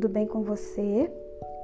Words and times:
tudo 0.00 0.14
bem 0.14 0.26
com 0.26 0.42
você? 0.42 1.12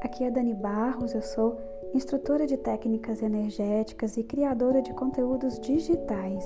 Aqui 0.02 0.22
é 0.22 0.30
Dani 0.30 0.52
Barros, 0.52 1.14
eu 1.14 1.22
sou 1.22 1.58
instrutora 1.94 2.46
de 2.46 2.58
técnicas 2.58 3.22
energéticas 3.22 4.18
e 4.18 4.22
criadora 4.22 4.82
de 4.82 4.92
conteúdos 4.92 5.58
digitais. 5.58 6.44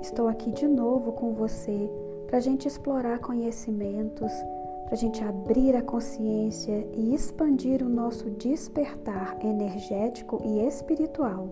Estou 0.00 0.26
aqui 0.26 0.50
de 0.50 0.66
novo 0.66 1.12
com 1.12 1.32
você 1.32 1.88
para 2.26 2.38
a 2.38 2.40
gente 2.40 2.66
explorar 2.66 3.20
conhecimentos, 3.20 4.32
para 4.86 4.94
a 4.94 4.96
gente 4.96 5.22
abrir 5.22 5.76
a 5.76 5.82
consciência 5.82 6.84
e 6.94 7.14
expandir 7.14 7.84
o 7.84 7.88
nosso 7.88 8.28
despertar 8.30 9.38
energético 9.44 10.42
e 10.44 10.66
espiritual. 10.66 11.50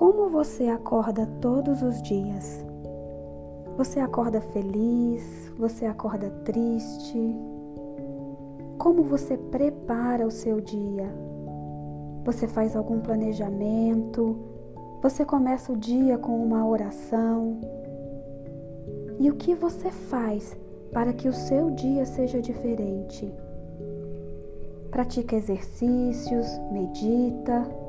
Como 0.00 0.30
você 0.30 0.66
acorda 0.68 1.26
todos 1.42 1.82
os 1.82 2.00
dias? 2.00 2.64
Você 3.76 4.00
acorda 4.00 4.40
feliz? 4.40 5.52
Você 5.58 5.84
acorda 5.84 6.30
triste? 6.42 7.36
Como 8.78 9.02
você 9.02 9.36
prepara 9.36 10.26
o 10.26 10.30
seu 10.30 10.58
dia? 10.58 11.06
Você 12.24 12.48
faz 12.48 12.74
algum 12.74 13.00
planejamento? 13.00 14.38
Você 15.02 15.22
começa 15.22 15.70
o 15.70 15.76
dia 15.76 16.16
com 16.16 16.34
uma 16.42 16.66
oração? 16.66 17.60
E 19.18 19.28
o 19.28 19.34
que 19.34 19.54
você 19.54 19.90
faz 19.90 20.56
para 20.94 21.12
que 21.12 21.28
o 21.28 21.34
seu 21.34 21.70
dia 21.72 22.06
seja 22.06 22.40
diferente? 22.40 23.30
Pratica 24.90 25.36
exercícios, 25.36 26.58
medita, 26.72 27.79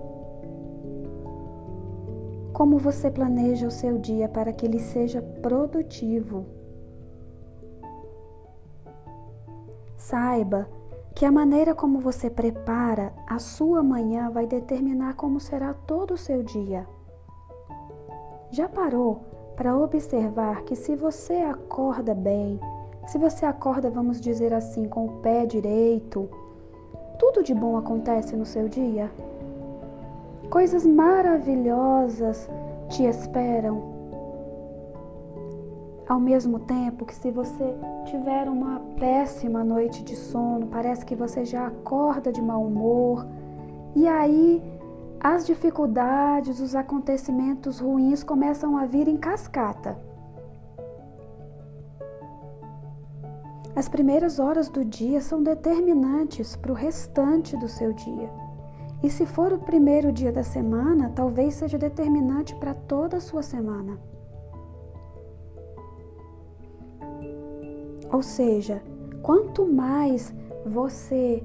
como 2.62 2.78
você 2.78 3.09
planeja 3.09 3.66
o 3.66 3.72
seu 3.72 3.98
dia 3.98 4.30
para 4.30 4.54
que 4.54 4.67
ele 4.67 4.78
seja 4.78 5.20
produtivo? 5.42 6.45
Saiba 9.98 10.70
que 11.16 11.26
a 11.26 11.31
maneira 11.31 11.73
como 11.73 12.00
você 12.00 12.30
prepara 12.30 13.14
a 13.26 13.40
sua 13.40 13.81
manhã 13.81 14.30
vai 14.30 14.45
determinar 14.45 15.16
como 15.16 15.40
será 15.40 15.73
todo 15.73 16.14
o 16.14 16.18
seu 16.18 16.44
dia. 16.44 16.86
Já 18.52 18.70
parou 18.70 19.22
para 19.56 19.75
observar 19.75 20.62
que 20.62 20.75
se 20.75 20.96
você 20.96 21.38
acorda 21.38 22.14
bem, 22.14 22.59
se 23.08 23.18
você 23.18 23.44
acorda, 23.44 23.90
vamos 23.90 24.22
dizer 24.22 24.53
assim, 24.53 24.88
com 24.88 25.08
o 25.08 25.22
pé 25.23 25.48
direito, 25.48 26.30
tudo 27.18 27.44
de 27.44 27.56
bom 27.56 27.75
acontece 27.75 28.36
no 28.36 28.46
seu 28.46 28.70
dia? 28.70 29.09
Coisas 30.52 30.86
maravilhosas 30.86 32.50
te 32.90 33.06
esperam. 33.06 33.82
Ao 36.06 36.20
mesmo 36.20 36.60
tempo 36.60 37.06
que, 37.06 37.16
se 37.16 37.32
você 37.32 37.74
tiver 38.04 38.50
uma 38.50 38.82
péssima 39.00 39.64
noite 39.64 40.04
de 40.04 40.14
sono, 40.14 40.68
parece 40.68 41.06
que 41.06 41.16
você 41.16 41.46
já 41.46 41.68
acorda 41.68 42.34
de 42.34 42.42
mau 42.42 42.66
humor, 42.66 43.26
e 43.96 44.06
aí 44.10 44.62
as 45.22 45.46
dificuldades, 45.46 46.60
os 46.60 46.76
acontecimentos 46.76 47.80
ruins 47.80 48.22
começam 48.22 48.76
a 48.76 48.86
vir 48.86 49.08
em 49.08 49.16
cascata. 49.16 49.98
As 53.74 53.88
primeiras 53.88 54.38
horas 54.38 54.68
do 54.68 54.84
dia 54.84 55.22
são 55.22 55.42
determinantes 55.42 56.58
para 56.58 56.74
o 56.74 56.76
restante 56.76 57.56
do 57.56 57.70
seu 57.70 57.94
dia. 57.94 58.50
E 59.03 59.09
se 59.09 59.25
for 59.25 59.51
o 59.51 59.59
primeiro 59.59 60.12
dia 60.12 60.31
da 60.31 60.44
semana, 60.44 61.12
talvez 61.16 61.56
seja 61.56 61.78
determinante 61.78 62.56
para 62.56 62.73
toda 62.73 63.17
a 63.17 63.22
sua 63.22 63.41
semana. 63.41 63.97
Ou 68.12 68.22
seja, 68.22 68.84
quanto 69.23 69.66
mais 69.66 70.34
você 70.66 71.44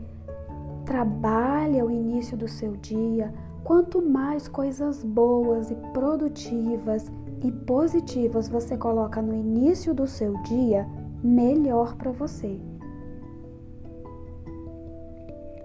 trabalha 0.84 1.84
o 1.84 1.90
início 1.90 2.36
do 2.36 2.46
seu 2.46 2.76
dia, 2.76 3.32
quanto 3.64 4.02
mais 4.02 4.48
coisas 4.48 5.02
boas 5.02 5.70
e 5.70 5.74
produtivas 5.92 7.10
e 7.42 7.50
positivas 7.50 8.48
você 8.48 8.76
coloca 8.76 9.22
no 9.22 9.34
início 9.34 9.94
do 9.94 10.06
seu 10.06 10.34
dia, 10.42 10.86
melhor 11.22 11.96
para 11.96 12.10
você. 12.10 12.60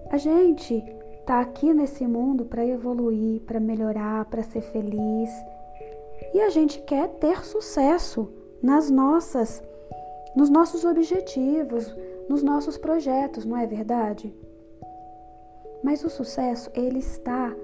A 0.10 0.18
gente 0.18 0.84
está 1.32 1.40
aqui 1.40 1.74
nesse 1.74 2.06
mundo 2.06 2.44
para 2.44 2.66
evoluir, 2.66 3.40
para 3.44 3.58
melhorar, 3.58 4.26
para 4.26 4.44
ser 4.44 4.60
feliz. 4.60 5.30
E 6.34 6.42
a 6.42 6.50
gente 6.50 6.82
quer 6.82 7.08
ter 7.08 7.46
sucesso 7.46 8.28
nas 8.62 8.90
nossas 8.90 9.64
nos 10.36 10.50
nossos 10.50 10.84
objetivos, 10.84 11.96
nos 12.28 12.44
nossos 12.44 12.78
projetos, 12.78 13.46
não 13.46 13.56
é 13.56 13.66
verdade? 13.66 14.34
Mas 15.82 16.04
o 16.04 16.10
sucesso, 16.10 16.70
ele 16.74 17.00
está 17.00 17.56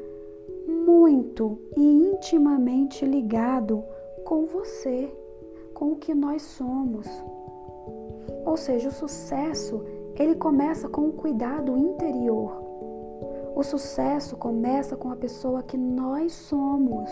muito 0.66 1.59
e 1.75 2.11
intimamente 2.11 3.06
ligado 3.06 3.83
com 4.23 4.45
você, 4.45 5.13
com 5.73 5.91
o 5.91 5.95
que 5.97 6.13
nós 6.13 6.41
somos. 6.41 7.06
Ou 8.45 8.56
seja, 8.56 8.88
o 8.88 8.94
sucesso, 8.94 9.83
ele 10.16 10.35
começa 10.35 10.88
com 10.88 11.09
o 11.09 11.13
cuidado 11.13 11.77
interior. 11.77 12.66
O 13.57 13.63
sucesso 13.63 14.38
começa 14.38 14.95
com 14.95 15.09
a 15.09 15.16
pessoa 15.16 15.63
que 15.63 15.75
nós 15.75 16.31
somos. 16.31 17.09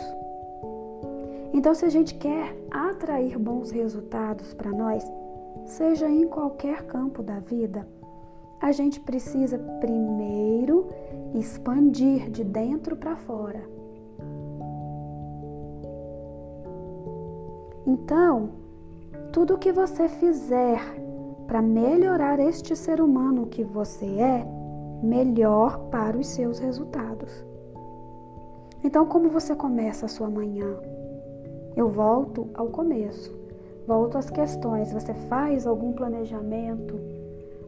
Então, 1.51 1.73
se 1.73 1.83
a 1.83 1.89
gente 1.89 2.13
quer 2.13 2.55
atrair 2.69 3.39
bons 3.39 3.71
resultados 3.71 4.53
para 4.53 4.69
nós, 4.69 5.03
seja 5.65 6.07
em 6.07 6.27
qualquer 6.27 6.85
campo 6.85 7.23
da 7.23 7.39
vida, 7.39 7.87
a 8.61 8.71
gente 8.71 8.99
precisa 8.99 9.57
primeiro 9.57 10.87
expandir 11.33 12.29
de 12.29 12.43
dentro 12.43 12.95
para 12.95 13.15
fora. 13.15 13.63
Então, 17.87 18.51
tudo 19.33 19.57
que 19.57 19.71
você 19.71 20.07
fizer 20.07 20.79
para 21.47 21.59
melhorar 21.59 22.39
este 22.39 22.75
ser 22.75 23.01
humano 23.01 23.47
que 23.47 23.63
você 23.63 24.05
é, 24.05 24.64
melhor 25.05 25.77
para 25.89 26.17
os 26.17 26.27
seus 26.27 26.59
resultados. 26.59 27.45
Então, 28.83 29.05
como 29.05 29.29
você 29.29 29.55
começa 29.55 30.05
a 30.05 30.09
sua 30.09 30.29
manhã? 30.29 30.67
Eu 31.75 31.89
volto 31.89 32.49
ao 32.53 32.67
começo, 32.67 33.33
volto 33.87 34.17
às 34.17 34.29
questões. 34.29 34.91
Você 34.91 35.13
faz 35.13 35.65
algum 35.65 35.93
planejamento? 35.93 36.99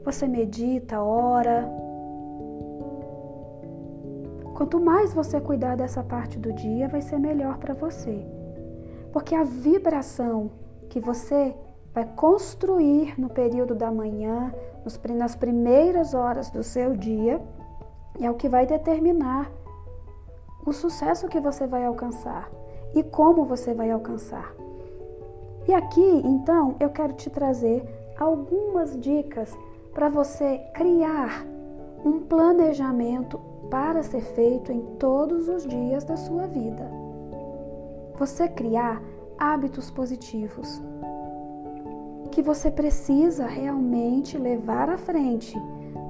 Você 0.04 0.28
medita, 0.28 1.02
ora? 1.02 1.70
Quanto 4.56 4.80
mais 4.80 5.14
você 5.14 5.40
cuidar 5.40 5.76
dessa 5.76 6.02
parte 6.02 6.40
do 6.40 6.52
dia, 6.54 6.88
vai 6.88 7.02
ser 7.02 7.20
melhor 7.20 7.58
para 7.58 7.74
você. 7.74 8.26
Porque 9.12 9.36
a 9.36 9.44
vibração 9.44 10.50
que 10.90 11.00
você 11.00 11.56
vai 11.98 12.06
construir 12.16 13.20
no 13.20 13.28
período 13.28 13.74
da 13.74 13.90
manhã, 13.90 14.54
nas 15.16 15.36
primeiras 15.36 16.14
horas 16.14 16.52
do 16.52 16.62
seu 16.62 16.96
dia, 16.96 17.42
é 18.22 18.30
o 18.30 18.36
que 18.36 18.48
vai 18.48 18.68
determinar 18.68 19.52
o 20.64 20.72
sucesso 20.72 21.28
que 21.28 21.40
você 21.40 21.66
vai 21.66 21.84
alcançar 21.86 22.52
e 22.94 23.02
como 23.02 23.46
você 23.46 23.74
vai 23.74 23.90
alcançar. 23.90 24.54
E 25.68 25.74
aqui, 25.74 26.22
então, 26.24 26.76
eu 26.80 26.92
quero 26.92 27.14
te 27.14 27.32
trazer 27.32 27.84
algumas 28.20 28.96
dicas 29.00 29.58
para 29.92 30.08
você 30.08 30.60
criar 30.76 31.48
um 32.06 32.20
planejamento 32.20 33.40
para 33.72 34.04
ser 34.04 34.22
feito 34.22 34.72
em 34.72 34.82
todos 35.00 35.50
os 35.50 35.66
dias 35.66 36.04
da 36.04 36.16
sua 36.16 36.46
vida. 36.46 36.88
Você 38.20 38.48
criar 38.48 39.02
hábitos 39.40 39.90
positivos 39.90 40.80
que 42.38 42.42
você 42.44 42.70
precisa 42.70 43.48
realmente 43.48 44.38
levar 44.38 44.92
à 44.92 44.96
frente 44.96 45.60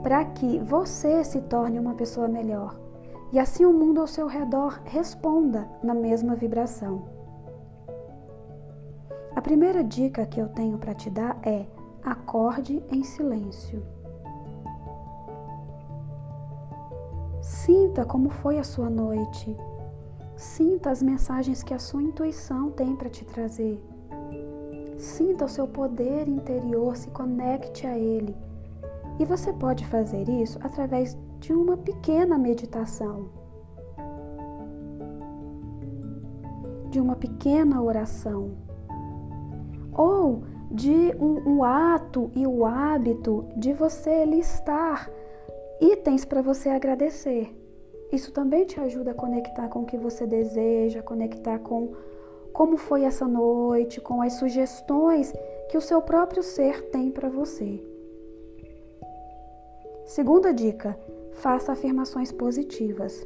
para 0.04 0.26
que 0.26 0.60
você 0.60 1.24
se 1.24 1.40
torne 1.44 1.80
uma 1.80 1.94
pessoa 1.94 2.28
melhor 2.28 2.78
e 3.32 3.40
assim 3.40 3.64
o 3.64 3.72
mundo 3.72 4.02
ao 4.02 4.08
seu 4.08 4.28
redor 4.28 4.82
responda 4.84 5.70
na 5.82 5.94
mesma 5.94 6.36
vibração. 6.36 7.06
A 9.34 9.42
primeira 9.42 9.82
dica 9.82 10.26
que 10.26 10.38
eu 10.38 10.50
tenho 10.50 10.78
para 10.78 10.94
te 10.94 11.10
dar 11.10 11.40
é: 11.44 11.66
acorde 12.04 12.84
em 12.92 13.06
silêncio. 13.06 13.82
Sinta 17.42 18.04
como 18.04 18.30
foi 18.30 18.60
a 18.60 18.66
sua 18.66 18.90
noite. 18.90 19.56
Sinta 20.36 20.90
as 20.90 21.02
mensagens 21.02 21.64
que 21.64 21.74
a 21.74 21.80
sua 21.80 22.04
intuição 22.04 22.70
tem 22.70 22.98
para 22.98 23.10
te 23.10 23.24
trazer. 23.24 23.82
Sinta 24.98 25.46
o 25.46 25.50
seu 25.50 25.68
poder 25.68 26.28
interior, 26.28 26.98
se 26.98 27.10
conecte 27.12 27.86
a 27.86 27.98
ele. 27.98 28.36
E 29.20 29.26
você 29.26 29.54
pode 29.54 29.86
fazer 29.86 30.28
isso 30.28 30.60
através 30.62 31.18
de 31.40 31.54
uma 31.54 31.78
pequena 31.78 32.38
meditação. 32.38 33.30
de 36.90 37.00
uma 37.00 37.16
pequena 37.16 37.82
oração, 37.82 38.52
ou 39.96 40.44
de 40.72 41.14
um, 41.20 41.58
um 41.58 41.64
ato 41.64 42.32
e 42.36 42.46
o 42.46 42.66
hábito 42.66 43.46
de 43.56 43.74
você 43.74 44.26
listar 44.26 45.10
itens 45.80 46.26
para 46.26 46.42
você 46.42 46.70
agradecer. 46.70 47.56
Isso 48.12 48.32
também 48.32 48.66
te 48.66 48.80
ajuda 48.80 49.12
a 49.12 49.14
conectar 49.14 49.68
com 49.68 49.82
o 49.82 49.86
que 49.86 49.98
você 49.98 50.26
deseja, 50.26 51.04
conectar 51.04 51.60
com 51.60 51.94
como 52.57 52.75
foi 52.75 53.04
essa 53.04 53.27
noite, 53.27 54.01
com 54.01 54.19
as 54.19 54.33
sugestões 54.33 55.31
que 55.69 55.77
o 55.77 55.81
seu 55.81 56.01
próprio 56.01 56.42
ser 56.42 56.89
tem 56.89 57.12
para 57.12 57.30
você. 57.30 57.80
Segunda 60.07 60.51
dica: 60.51 60.98
faça 61.33 61.74
afirmações 61.74 62.31
positivas. 62.31 63.24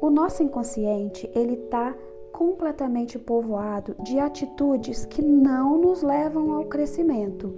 O 0.00 0.10
nosso 0.10 0.44
inconsciente, 0.44 1.28
ele 1.34 1.54
está 1.54 1.92
completamente 2.30 3.18
povoado 3.18 3.96
de 4.04 4.20
atitudes 4.20 5.04
que 5.04 5.20
não 5.20 5.76
nos 5.76 6.02
levam 6.04 6.52
ao 6.52 6.66
crescimento, 6.66 7.52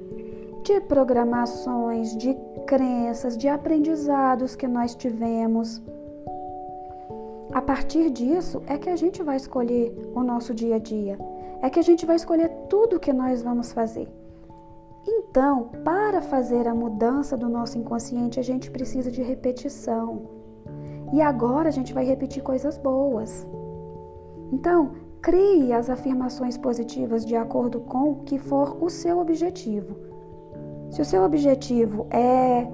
de 0.62 0.80
programações, 0.80 2.16
de 2.16 2.34
crenças, 2.66 3.36
de 3.36 3.46
aprendizados 3.46 4.56
que 4.56 4.66
nós 4.66 4.94
tivemos. 4.94 5.82
A 7.52 7.62
partir 7.62 8.10
disso 8.10 8.62
é 8.66 8.76
que 8.76 8.90
a 8.90 8.96
gente 8.96 9.22
vai 9.22 9.36
escolher 9.36 9.96
o 10.14 10.22
nosso 10.22 10.54
dia 10.54 10.76
a 10.76 10.78
dia, 10.78 11.18
é 11.62 11.70
que 11.70 11.78
a 11.78 11.82
gente 11.82 12.04
vai 12.04 12.16
escolher 12.16 12.48
tudo 12.68 13.00
que 13.00 13.12
nós 13.12 13.42
vamos 13.42 13.72
fazer. 13.72 14.08
Então, 15.06 15.70
para 15.84 16.20
fazer 16.20 16.68
a 16.68 16.74
mudança 16.74 17.36
do 17.36 17.48
nosso 17.48 17.78
inconsciente, 17.78 18.38
a 18.38 18.42
gente 18.42 18.70
precisa 18.70 19.10
de 19.10 19.22
repetição. 19.22 20.22
E 21.12 21.22
agora 21.22 21.68
a 21.68 21.72
gente 21.72 21.94
vai 21.94 22.04
repetir 22.04 22.42
coisas 22.42 22.76
boas. 22.76 23.46
Então, 24.52 24.92
crie 25.22 25.72
as 25.72 25.88
afirmações 25.88 26.58
positivas 26.58 27.24
de 27.24 27.34
acordo 27.34 27.80
com 27.80 28.10
o 28.10 28.16
que 28.24 28.38
for 28.38 28.76
o 28.82 28.90
seu 28.90 29.18
objetivo. 29.18 29.96
Se 30.90 31.00
o 31.00 31.04
seu 31.04 31.22
objetivo 31.22 32.06
é 32.10 32.66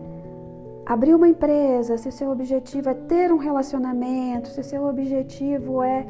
abrir 0.87 1.15
uma 1.15 1.29
empresa, 1.29 1.97
se 1.97 2.09
o 2.09 2.13
seu 2.13 2.31
objetivo 2.31 2.89
é 2.89 2.95
ter 2.95 3.33
um 3.33 3.39
relacionamento, 3.39 4.49
se 4.49 4.61
o 4.61 4.65
seu 4.65 4.85
objetivo 4.85 5.83
é 5.83 6.07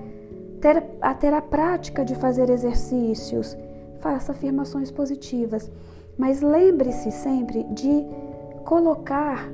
ter 0.61 0.83
a, 1.01 1.15
ter 1.15 1.33
a 1.33 1.43
prática 1.43 2.05
de 2.05 2.15
fazer 2.15 2.51
exercícios, 2.51 3.57
faça 4.01 4.33
afirmações 4.33 4.91
positivas. 4.91 5.71
Mas 6.17 6.41
lembre-se 6.41 7.11
sempre 7.11 7.65
de 7.65 8.05
colocar 8.65 9.49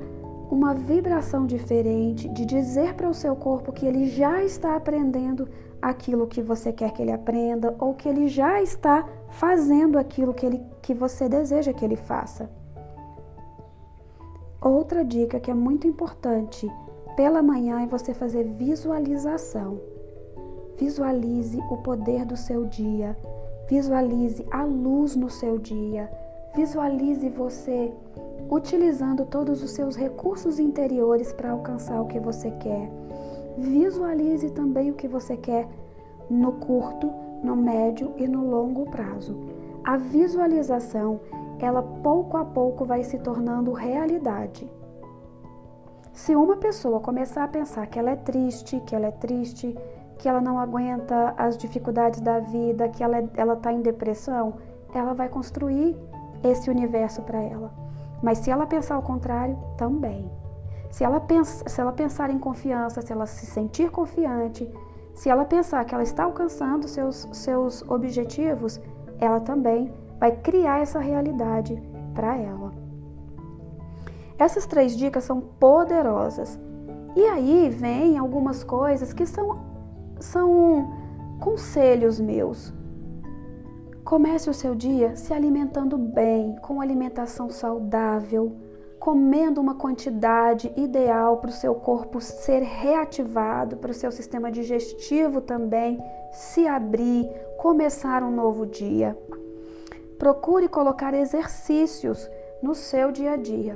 uma 0.49 0.73
vibração 0.73 1.45
diferente, 1.45 2.27
de 2.27 2.45
dizer 2.45 2.93
para 2.93 3.09
o 3.09 3.13
seu 3.13 3.35
corpo 3.35 3.71
que 3.71 3.85
ele 3.85 4.07
já 4.07 4.43
está 4.43 4.75
aprendendo 4.75 5.47
aquilo 5.81 6.27
que 6.27 6.41
você 6.41 6.71
quer 6.71 6.91
que 6.91 7.01
ele 7.01 7.11
aprenda 7.11 7.75
ou 7.79 7.93
que 7.93 8.07
ele 8.07 8.27
já 8.27 8.61
está 8.61 9.07
fazendo 9.29 9.97
aquilo 9.97 10.33
que, 10.33 10.45
ele, 10.45 10.61
que 10.81 10.93
você 10.93 11.27
deseja 11.27 11.73
que 11.73 11.83
ele 11.83 11.95
faça. 11.95 12.49
Outra 14.61 15.03
dica 15.03 15.39
que 15.39 15.49
é 15.49 15.55
muito 15.55 15.87
importante 15.87 16.71
pela 17.15 17.41
manhã 17.41 17.81
é 17.81 17.87
você 17.87 18.13
fazer 18.13 18.43
visualização. 18.43 19.81
Visualize 20.77 21.57
o 21.71 21.77
poder 21.77 22.25
do 22.25 22.37
seu 22.37 22.65
dia, 22.65 23.17
visualize 23.67 24.45
a 24.51 24.63
luz 24.63 25.15
no 25.15 25.31
seu 25.31 25.57
dia, 25.57 26.11
visualize 26.55 27.27
você 27.29 27.91
utilizando 28.51 29.25
todos 29.25 29.63
os 29.63 29.71
seus 29.71 29.95
recursos 29.95 30.59
interiores 30.59 31.33
para 31.33 31.49
alcançar 31.49 31.99
o 31.99 32.07
que 32.07 32.19
você 32.19 32.51
quer. 32.51 32.87
Visualize 33.57 34.51
também 34.51 34.91
o 34.91 34.95
que 34.95 35.07
você 35.07 35.35
quer 35.37 35.67
no 36.29 36.51
curto, 36.53 37.11
no 37.43 37.55
médio 37.55 38.13
e 38.15 38.27
no 38.27 38.47
longo 38.47 38.85
prazo. 38.91 39.35
A 39.83 39.97
visualização, 39.97 41.19
ela 41.65 41.81
pouco 41.81 42.37
a 42.37 42.45
pouco 42.45 42.85
vai 42.85 43.03
se 43.03 43.17
tornando 43.19 43.71
realidade. 43.71 44.69
Se 46.13 46.35
uma 46.35 46.57
pessoa 46.57 46.99
começar 46.99 47.43
a 47.43 47.47
pensar 47.47 47.87
que 47.87 47.97
ela 47.97 48.11
é 48.11 48.15
triste, 48.15 48.79
que 48.81 48.95
ela 48.95 49.07
é 49.07 49.11
triste, 49.11 49.77
que 50.17 50.27
ela 50.27 50.41
não 50.41 50.59
aguenta 50.59 51.33
as 51.37 51.57
dificuldades 51.57 52.21
da 52.21 52.39
vida, 52.39 52.89
que 52.89 53.03
ela 53.03 53.23
ela 53.35 53.53
está 53.53 53.71
em 53.71 53.81
depressão, 53.81 54.55
ela 54.93 55.13
vai 55.13 55.29
construir 55.29 55.97
esse 56.43 56.69
universo 56.69 57.21
para 57.21 57.41
ela. 57.41 57.71
Mas 58.21 58.39
se 58.39 58.51
ela 58.51 58.67
pensar 58.67 58.97
o 58.97 59.01
contrário, 59.01 59.57
também. 59.77 60.29
Se 60.91 61.03
ela, 61.03 61.19
pensa, 61.19 61.67
se 61.67 61.79
ela 61.79 61.93
pensar 61.93 62.29
em 62.29 62.37
confiança, 62.37 63.01
se 63.01 63.11
ela 63.11 63.25
se 63.25 63.45
sentir 63.45 63.89
confiante, 63.89 64.69
se 65.13 65.29
ela 65.29 65.45
pensar 65.45 65.83
que 65.85 65.93
ela 65.93 66.03
está 66.03 66.25
alcançando 66.25 66.87
seus, 66.87 67.27
seus 67.31 67.81
objetivos, 67.89 68.79
ela 69.19 69.39
também 69.39 69.91
vai 70.21 70.31
criar 70.31 70.81
essa 70.81 70.99
realidade 70.99 71.81
para 72.13 72.37
ela. 72.37 72.71
Essas 74.37 74.67
três 74.67 74.95
dicas 74.95 75.23
são 75.23 75.41
poderosas. 75.41 76.59
E 77.15 77.25
aí 77.25 77.69
vem 77.69 78.19
algumas 78.19 78.63
coisas 78.63 79.11
que 79.13 79.25
são, 79.25 79.59
são 80.19 80.93
conselhos 81.39 82.19
meus. 82.19 82.71
Comece 84.05 84.47
o 84.47 84.53
seu 84.53 84.75
dia 84.75 85.15
se 85.15 85.33
alimentando 85.33 85.97
bem, 85.97 86.55
com 86.61 86.79
alimentação 86.79 87.49
saudável 87.49 88.55
comendo 89.01 89.59
uma 89.59 89.73
quantidade 89.73 90.71
ideal 90.77 91.37
para 91.37 91.49
o 91.49 91.53
seu 91.53 91.73
corpo 91.73 92.21
ser 92.21 92.61
reativado, 92.61 93.77
para 93.77 93.89
o 93.89 93.95
seu 93.95 94.11
sistema 94.11 94.51
digestivo 94.51 95.41
também 95.41 95.99
se 96.31 96.67
abrir, 96.67 97.27
começar 97.57 98.21
um 98.21 98.29
novo 98.29 98.63
dia. 98.63 99.17
Procure 100.21 100.67
colocar 100.67 101.15
exercícios 101.15 102.29
no 102.61 102.75
seu 102.75 103.11
dia 103.11 103.31
a 103.31 103.35
dia. 103.35 103.75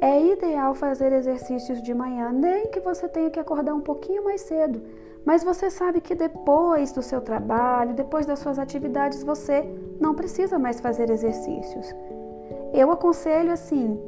É 0.00 0.20
ideal 0.20 0.74
fazer 0.74 1.12
exercícios 1.12 1.80
de 1.80 1.94
manhã, 1.94 2.32
nem 2.32 2.66
que 2.66 2.80
você 2.80 3.08
tenha 3.08 3.30
que 3.30 3.38
acordar 3.38 3.74
um 3.74 3.80
pouquinho 3.80 4.24
mais 4.24 4.40
cedo, 4.40 4.82
mas 5.24 5.44
você 5.44 5.70
sabe 5.70 6.00
que 6.00 6.16
depois 6.16 6.90
do 6.90 7.00
seu 7.00 7.20
trabalho, 7.20 7.94
depois 7.94 8.26
das 8.26 8.40
suas 8.40 8.58
atividades, 8.58 9.22
você 9.22 9.64
não 10.00 10.16
precisa 10.16 10.58
mais 10.58 10.80
fazer 10.80 11.10
exercícios. 11.10 11.94
Eu 12.74 12.90
aconselho 12.90 13.52
assim, 13.52 14.02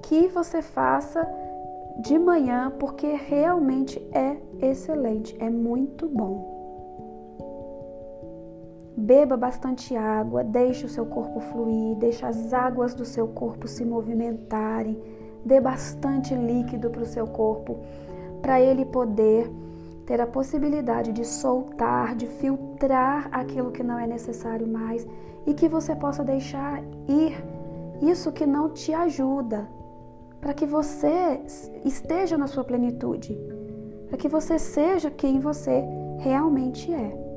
que 0.00 0.28
você 0.28 0.62
faça 0.62 1.28
de 1.98 2.18
manhã, 2.18 2.72
porque 2.80 3.06
realmente 3.08 4.00
é 4.12 4.38
excelente, 4.66 5.36
é 5.38 5.50
muito 5.50 6.08
bom. 6.08 6.59
Beba 9.00 9.34
bastante 9.34 9.96
água, 9.96 10.44
deixe 10.44 10.84
o 10.84 10.88
seu 10.88 11.06
corpo 11.06 11.40
fluir, 11.40 11.96
deixe 11.96 12.22
as 12.22 12.52
águas 12.52 12.92
do 12.94 13.06
seu 13.06 13.26
corpo 13.26 13.66
se 13.66 13.82
movimentarem, 13.82 15.00
dê 15.42 15.58
bastante 15.58 16.34
líquido 16.34 16.90
para 16.90 17.00
o 17.00 17.06
seu 17.06 17.26
corpo, 17.26 17.78
para 18.42 18.60
ele 18.60 18.84
poder 18.84 19.50
ter 20.04 20.20
a 20.20 20.26
possibilidade 20.26 21.12
de 21.12 21.24
soltar, 21.24 22.14
de 22.14 22.26
filtrar 22.26 23.30
aquilo 23.32 23.70
que 23.70 23.82
não 23.82 23.98
é 23.98 24.06
necessário 24.06 24.68
mais 24.68 25.06
e 25.46 25.54
que 25.54 25.66
você 25.66 25.96
possa 25.96 26.22
deixar 26.22 26.82
ir 27.08 27.42
isso 28.02 28.30
que 28.30 28.44
não 28.44 28.68
te 28.68 28.92
ajuda, 28.92 29.66
para 30.42 30.52
que 30.52 30.66
você 30.66 31.40
esteja 31.86 32.36
na 32.36 32.46
sua 32.46 32.64
plenitude, 32.64 33.34
para 34.08 34.18
que 34.18 34.28
você 34.28 34.58
seja 34.58 35.10
quem 35.10 35.40
você 35.40 35.82
realmente 36.18 36.92
é. 36.92 37.29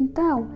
Então, 0.00 0.46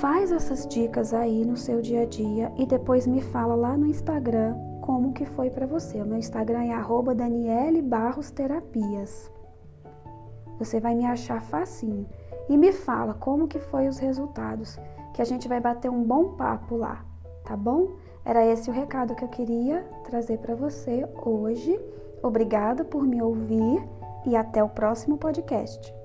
faz 0.00 0.32
essas 0.32 0.66
dicas 0.66 1.14
aí 1.14 1.44
no 1.44 1.56
seu 1.56 1.80
dia 1.80 2.02
a 2.02 2.06
dia 2.06 2.52
e 2.56 2.66
depois 2.66 3.06
me 3.06 3.20
fala 3.20 3.54
lá 3.54 3.76
no 3.76 3.86
Instagram 3.86 4.56
como 4.80 5.12
que 5.12 5.24
foi 5.24 5.50
para 5.50 5.66
você. 5.66 6.00
O 6.00 6.06
meu 6.06 6.18
Instagram 6.18 6.64
é 6.64 6.72
arroba 6.72 7.14
Daniele 7.14 7.82
Barros 7.82 8.30
Terapias. 8.30 9.30
Você 10.58 10.80
vai 10.80 10.94
me 10.94 11.06
achar 11.06 11.40
facinho. 11.40 12.06
E 12.48 12.56
me 12.56 12.72
fala 12.72 13.12
como 13.12 13.46
que 13.46 13.58
foi 13.58 13.86
os 13.86 13.98
resultados, 13.98 14.78
que 15.12 15.20
a 15.20 15.24
gente 15.24 15.46
vai 15.46 15.60
bater 15.60 15.90
um 15.90 16.02
bom 16.02 16.32
papo 16.32 16.76
lá, 16.76 17.04
tá 17.44 17.54
bom? 17.54 17.90
Era 18.24 18.46
esse 18.46 18.70
o 18.70 18.72
recado 18.72 19.14
que 19.14 19.22
eu 19.22 19.28
queria 19.28 19.82
trazer 20.04 20.38
para 20.38 20.54
você 20.54 21.06
hoje. 21.24 21.78
Obrigada 22.22 22.84
por 22.84 23.06
me 23.06 23.22
ouvir 23.22 23.86
e 24.26 24.34
até 24.34 24.64
o 24.64 24.68
próximo 24.68 25.18
podcast. 25.18 25.97